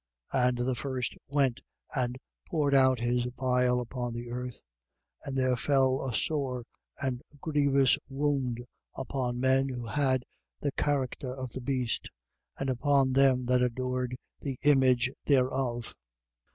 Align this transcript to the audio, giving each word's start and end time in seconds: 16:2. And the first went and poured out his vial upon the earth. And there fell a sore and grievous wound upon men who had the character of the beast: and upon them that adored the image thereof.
16:2. 0.33 0.47
And 0.47 0.57
the 0.57 0.73
first 0.73 1.15
went 1.27 1.61
and 1.95 2.17
poured 2.49 2.73
out 2.73 2.99
his 2.99 3.27
vial 3.37 3.79
upon 3.79 4.13
the 4.15 4.31
earth. 4.31 4.59
And 5.25 5.37
there 5.37 5.55
fell 5.55 6.03
a 6.07 6.11
sore 6.11 6.63
and 6.99 7.21
grievous 7.39 7.99
wound 8.09 8.65
upon 8.95 9.39
men 9.39 9.69
who 9.69 9.85
had 9.85 10.25
the 10.59 10.71
character 10.71 11.31
of 11.31 11.51
the 11.51 11.61
beast: 11.61 12.09
and 12.57 12.67
upon 12.67 13.13
them 13.13 13.45
that 13.45 13.61
adored 13.61 14.15
the 14.39 14.57
image 14.63 15.11
thereof. 15.27 15.93